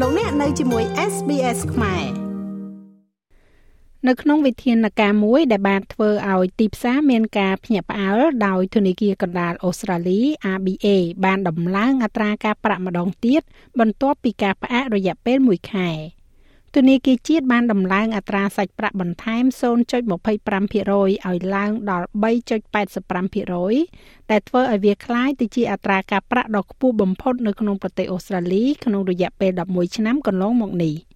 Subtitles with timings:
[0.00, 2.04] លោកអ្នកនៅជាមួយ SBS ខ្មែរ
[4.08, 10.20] នៅក្នុងវិធានការមួយដែលបានធ្វើឲ្យទីផ្សារមានការភ្ញាក់ផ្អើលដោយធនាគារកណ្ដាលអូស្ត្រាលី
[10.52, 10.86] ABA
[11.24, 13.42] បានដំឡើងអត្រាការប្រាក់ម្ដងទៀត
[13.80, 15.90] បន្ទាប់ពីការផ្អាករយៈពេល1ខែ
[16.76, 30.94] ធនាគារជាតិបានដំឡើងអត្រាសាច់ប្រាក់បន្ថែម0.25%ឲ្យឡើងដល់3.85%ដែលធ្វើឲ្យវាក្លាយទៅជាអត្រាការប្រាក់ដ៏ខ្ពស់បំផុតនៅក្នុងប្រទេសអូស្ត្រាលីក្នុងរយៈពេល11ឆ្នាំកន្លងមកនេះ។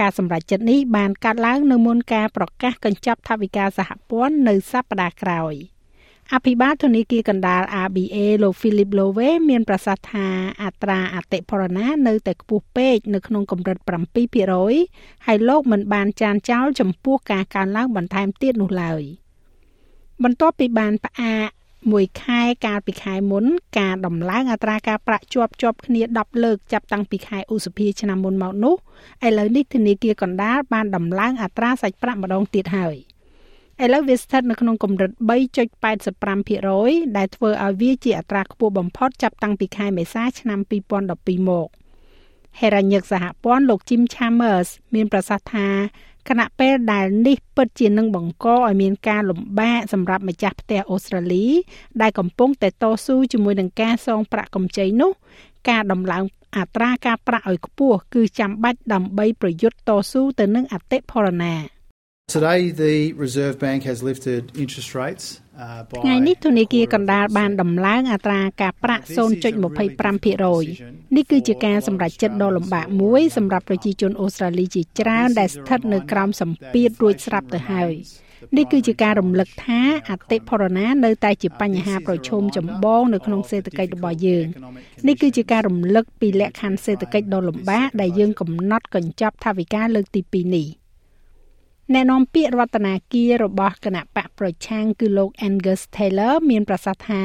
[0.00, 5.54] ការសម្រេចចិត្តនេះបានកើតឡើងនៅមុនការប្រកាសកញ្ចប់ថវិកាសហព័ន្ធនៅសប្តាហ៍ក្រោយ។
[6.30, 10.26] អភិបាលធនាគារកណ្ដាល ABA លោក Philip Lowe មានប្រសាសន៍ថា
[10.62, 13.78] អត្រាអតិផរណានៅតែខ្ពស់ពេកនៅក្នុងកម្រិត
[14.52, 19.02] 7%ហើយលោកមិនបានចានចោលចំពោះការកើនឡើងបន្ថែមទៀតនោះឡើយ
[20.22, 21.48] បន្ទាប់ពីបានផ្អាក
[21.92, 23.44] មួយខែកាលពីខែមុន
[23.78, 28.74] ការដំឡើងអត្រាការប្រាក់ជាប់ជាប់គ្នា10លើកចាប់តាំងពីខែឧសភាឆ្នាំមុនមកនោះ
[29.26, 32.96] ឥឡូវនេះធនាគារកណ្ដាលបានដំឡើងអត្រាសាច់ប្រាក់ម្ដងទៀតហើយ។
[33.84, 35.10] ឥឡូវវាស្ថិតនៅក្នុងកម្រិត
[35.92, 40.58] 3.85%ដែលធ្វើឲ្យវាជាអត្រាខ្ពស់បំផុតចាប់តាំងពីខែមេសាឆ្នាំ
[41.04, 41.68] 2012មក
[42.58, 45.68] ហេរ៉ាញឹកសហព័ន្ធលោក Jim Chambers មានប្រសាសន៍ថា
[46.28, 51.46] គណៈពេលដែលនេះពិតជានឹងបង្កឲ្យមានការលំបាកសម្រាប់ម្ចាស់ផ្ទះអូស្ត្រាលី
[52.02, 55.12] ដែលកំពុងតែតស៊ូជាមួយនឹងការសងប្រាក់កម្ចីនោះ
[55.68, 56.24] ការដំឡើង
[56.56, 61.54] អត្រាការប្រាក់ឲ្យខ្ពស់គឺចាំបាច់ដើម្បីប្រយុទ្ធតស៊ូទៅនឹងអតិផរណា។
[62.28, 65.26] Today the Reserve Bank has lifted interest rates
[66.02, 69.04] ថ្ងៃនេះធនាគារកណ្ដាលបានដំឡើងអត្រាការប្រាក់
[69.68, 77.92] 0.25%នេះគឺជាការសម្រេចចិត្តដ៏លំបាកមួយសម្រាប់ប្រជាជនអូស្ត្រាលីជាច្រើនដែលស្ថិតនៅក្រោមសម្ពាធរួចស្រាប់ទៅហើយ
[78.56, 84.46] នេះគឺជាការរំលឹកថាអតិផរណានៅតែជាបញ្ហាប្រឈមចម្បងនៅក្នុងសេដ្ឋកិច្ចរបស់យើង
[85.08, 90.68] នេះគឺជាការរំលឹកពីលក្ខខណ្ឌសេដ្ឋកិច្ចដ៏លំបាកដែលយើងកំណត់កញ្ចប់ថវិកាលើកទី2នេះ។
[91.90, 97.22] អ្នកនាំពាក្យរដ្ឋាភិបាលរបស់គណៈបកប្រឆាំងគឺលោក Angus Taylor មានប្រសាសន៍ថា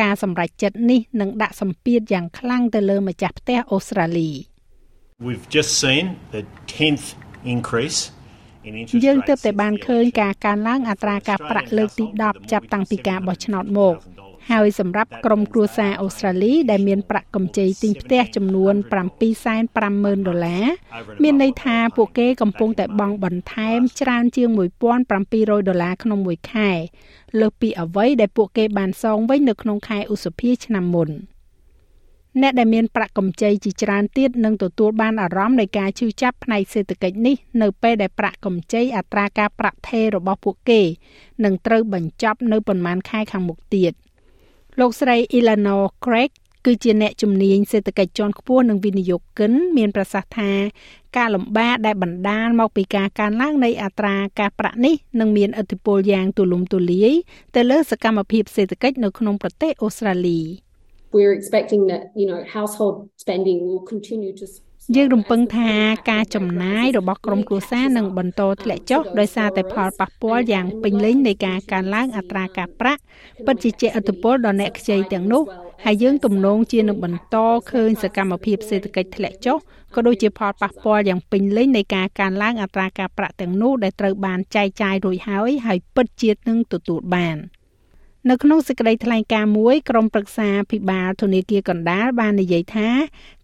[0.00, 4.30] ការសម្រេចចិត្តនេះនឹងដាក់សម្ពាធយ៉ាងខ្លាំងទៅលើម្ចាស់ផ្ទះអូស្ត្រាលី
[5.26, 6.42] We've just seen the
[6.76, 7.06] 10th
[7.54, 8.00] increase
[9.04, 13.94] យើងទើបតែបានឃើញការកើនឡើងអត្រាការប្រាក់លើកទី10ចាប់តាំងពីការបោះឆ្នោតមក
[14.52, 18.74] ហើយសម្រាប់ក្រុមគ្រួសារអូស្ត្រាលីដែលមានប្រាក់កម្ចីទិញផ្ទះចំនួន
[19.50, 20.66] 750,000ដុល្លារ
[21.22, 24.48] មានន័យថាពួកគេកំពុងតែបង់បន្ថែមច្រើនជាង
[25.08, 26.70] 1700ដុល្លារក្នុងមួយខែ
[27.40, 31.10] លើសពីអ្វីដែលពួកគេបានសងវិញនៅក្នុងខែឧសភាឆ្នាំមុន
[32.42, 40.82] អ្នកដែលមានប្រាក់កម្ចីជាច្រើនទៀតនឹងទទួលបានអារម្មណ៍នៃការឈឺចាប់ផ្នែកសេដ្ឋកិច្ចនេះនៅពេលដែលប្រាក់កម្ចីអត្រាការប្រាក់ថេររបស់ពួកគេ
[41.44, 43.94] នឹងត្រូវបញ្ចប់នៅប្រមាណខែខាងមុខទៀត។
[44.80, 46.30] លោកស្រី Eleanor Craig
[46.64, 50.50] គឺជាអ្នកជំនាញសេដ្ឋកិច្ចជាន់ខ្ពស់និងវិនិយោគិន មានប្រសាសន៍ថា
[51.16, 57.12] ការលំបាកដែលបណ្ដាលមកពីការកើនឡើងនៃអត្រាការប្រាក់នេះនឹងមានឥទ្ធិពលយ៉ាងទូលំទូលាយ
[57.54, 60.40] ទៅលើសកម្មភាពសេដ្ឋកិច្ចនៅក្នុងប្រទេសអូស្ត្រាលី
[61.16, 64.44] We're expecting that you know household spending will continue to
[64.94, 65.70] យើងរំពឹងថា
[66.10, 73.00] ការចំណាយរបស់ក្រុមគ្រួសារនឹងបន្តធ្លាក់ចុះដោយសារតែផលប៉ះពាល់យ៉ាងពេញលេញនៃការកើនឡើងអត្រាការប្រាក់
[73.46, 75.42] ពិតជាជះឥទ្ធិពលដល់អ្នកខ្ចីទាំងនោះ
[75.84, 77.36] ហើយយើងទំនងជានឹងបន្ត
[77.70, 79.56] ឃើញសកម្មភាពសេដ្ឋកិច្ចធ្លាក់ចុះ
[79.94, 87.38] ក៏ដូចជាផលប៉ះពាល់យ៉ាងពេញលេញនៃការកើនឡើងអត្រាការប្រាក់ទាំងនោះដែលត្រូវបានចែកចាយរួចហើយហើយពិតជានឹងទទួលបាន។
[88.30, 92.88] នៅក្នុងសេចក្តីថ្លែងការណ៍មួយក្រុមប្រឹក្សាភិបាលធនាគារកណ្ដាលបាននិយាយថា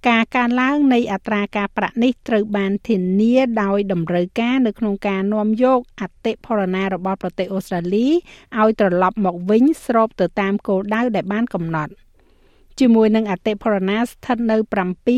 [0.08, 8.08] ការកើនឡើងនៃអត្រាការប្រាក់នេះត្រូវបានធានាដោយតម្រូវការនៅក្នុងការនាំយកអតិផរណារបស់ប្រទេសអូស្ត្រាលី
[8.58, 11.92] ឲ្យត្រឡប់មកវិញស្របទៅតាមគោលដៅដែលបានកំណត់
[12.80, 14.56] ជាមួយនឹងអតិផរណាស្ថិតនៅ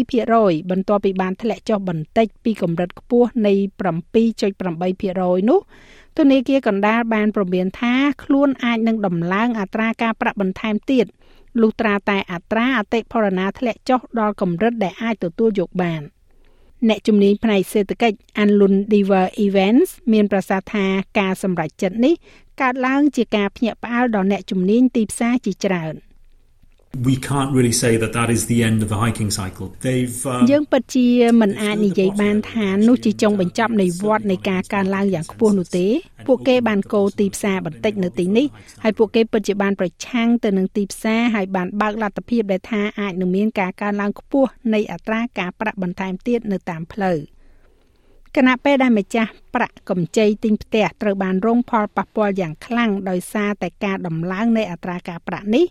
[0.05, 3.53] 7%បន្ទាប់ពីបានធ្លាក់ចុះបន្តិចពីកម្រិតខ្ពស់នៃ
[4.33, 5.61] 7.8%នោះ
[6.19, 7.95] ធនាគារកណ្ដាលបានព្រមានថា
[8.25, 11.07] ខ្លួនអាចនឹងដំឡើងអត្រាការប្រាក់បន្ថែមទៀត
[11.61, 16.03] លុះត្រាតែអត្រាអតិផរណាធ្លាក់ចុះដល់កម្រិតដែលអាចទទួលយកបាន
[16.89, 20.87] អ្នកជំនាញផ្នែកសេដ្ឋកិច្ច Anlun Diver Events មានប្រសាសន៍ថា
[21.19, 22.15] ការសម្រេចចិត្តនេះ
[22.61, 25.95] កើតឡើងជាការភ្ញាក់ផ្អើលដល់អ្នកជំនាញទីផ្សារជាច្រើន។
[27.09, 30.17] we can't really say that that is the end of the hiking cycle they've
[30.51, 31.07] យើងពិតជា
[31.41, 35.87] មិនអាចនិយាយបានថានោះជាចុងបញ្ចប់នៃវដ្តនៃការកើនឡើងយ៉ាងខ្ពស់នោះទេ
[36.27, 38.47] ពួកគេបានកោទីផ្សារបន្តិចនៅទីនេះ
[38.83, 47.19] ហើយពួកគេពិតជាបានប្រឆាំងទៅនឹងទីផ្សារហើយបានបើកលទ្ធភាពដែលថាអាចនឹងមានការកើនឡើងខ្ពស់នៃអត្រាការប្រាក់បន្ថែមទៀតនៅតាមផ្លូវ
[48.37, 55.65] គណៈពេលដែលម្ចាស់ប្រាក់កម្ចីទិញផ្ទះត្រូវបានរងផលប៉ះពាល់យ៉ាងខ្លាំងដោយសារតែការដំឡើងនៃអត្រាការប្រាក់នេះ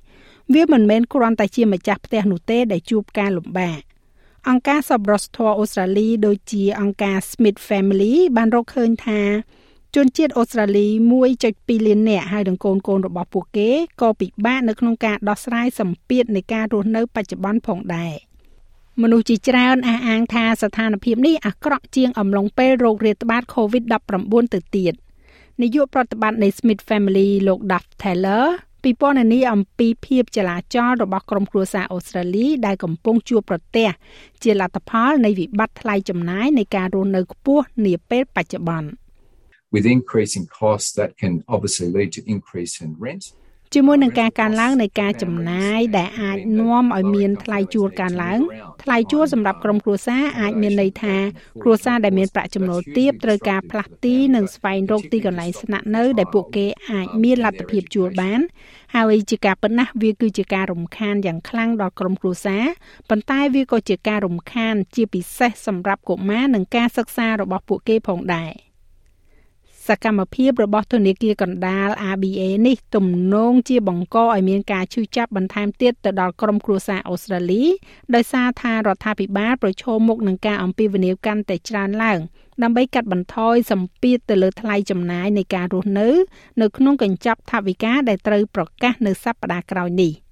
[0.53, 3.79] វាមិនមែនគ្រាន់តែជាម្ចាស់ផ្ទះនោះទេដែលជួបការលំបាក
[4.49, 9.21] អង្គការសប្បុរសធម៌អូស្ត្រាលីដូចជាអង្គការ Smith Family បានរកឃើញថា
[9.95, 10.87] ជនជាតិអូស្ត្រាលី
[11.37, 13.69] 1.2លាននាក់ហើយនឹងកូនកូនរបស់ពួកគេ
[14.01, 18.13] ក៏ពិបាកនៅក្នុងការដោះស្រាយសម្ពាធនៃការរស់នៅបច្ចុប្បន្នផងដែរ
[19.01, 24.93] មនុស្សជាច្រើនអះអាងថាស្ថានភាពនេះអាក្រក់ជាងអំឡុងពេលโรគរាតត្បាត COVID-19 ទៅទៀត
[25.61, 28.47] នាយកប្រតិបត្តិនៃ Smith Family លោក Duff Taylor
[28.83, 33.89] ពិពណ៌នាអំពីភាពចលាចលរបស់ក្រុមគ្រួសារអូស្ត្រាលីដែលកំពុងជួបប្រទះ
[34.43, 38.89] ជាលទ្ធផលនៃវិបត្តិថ្លៃចំណាយនៃការរស់នៅខ្ពស់នាពេលបច្ចុប្បន្ន
[39.75, 43.23] with increasing costs that can obviously lead to increase in rent
[43.73, 48.39] ជាមួយនឹងការកើនឡើងនៃការចំណាយដែលអាចនាំឲ្យមានថ្លៃជួលកើនឡើង
[48.83, 51.15] ថ្លៃជួលសម្រាប់ក្រុមគ្រួសារអាចមានន័យថា
[51.63, 58.39] គ្រួសារដែលមានប្រាក់ចំណូលទាបត្រូវការផ្លាស់ទីនិងស្វែងរកទីកន្លែងស្នាក់នៅដែលពួកគេអាចមានលទ្ធភាពជួលបាន
[58.95, 62.63] ហើយជាការប៉ុណ្ណាវាគឺជាការរំខានយ៉ាងខ្លាំងដល់ក្រុមគ្រួសារ
[63.09, 68.53] ប៉ុន្តែវាក៏ជាការរំខានជាពិសេសសម្រាប់កុមារនិងការសិក្សារបស់ពួកគេផងដែរ។
[69.87, 77.63] សកម្មភាពរបស់ធនាគារកណ្ដាល ABA នេះទំនងជាបង្កឲ្យមានការឈឺចាប់បន្ថែមទៀតទៅដល់ក្រុមគ្រួសារអូស្ត្រាលី
[78.15, 82.19] ដោយសារថារដ្ឋាភិបាលប្រឈមមុខនឹងការអំពាវនាវកាន់តែច្រើនឡើង
[82.63, 86.09] ដើម្បីកាត់បន្ថយសម្ពាធទៅលើថ្លៃចំណាយនៃការរស់នៅ
[86.61, 90.22] នៅក្នុងកញ្ចប់ថវិកាដែលត្រូវប្រកាសនៅសប្តាហ៍ក្រោយនេះ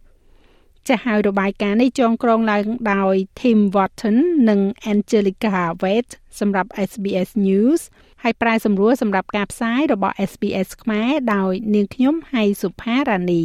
[0.87, 4.17] ចាស់ហើយរបាយការណ៍នេះចងក្រងឡើងដោយ Tim Watson
[4.49, 4.59] និង
[4.91, 7.81] Angelica Wade សម្រាប់ SBS News
[8.23, 13.43] ហើយប្រែសម្រួលសម្រាប់ការផ្សាយរបស់ SBS ខ្មែរដោយនាងខ្ញុំហៃសុផារ៉ានី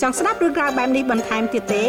[0.00, 1.84] ចង់ស្ដាប់រឿងរ៉ាវបែបនេះបន្ថែមទៀតទេ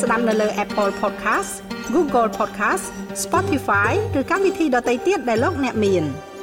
[0.00, 1.52] ស្ដាប់នៅលើ Apple Podcast
[1.94, 2.84] Google Podcast
[3.24, 6.04] Spotify ឬកម្មវិធីដទៃទៀតដែលលោកអ្នកមាន។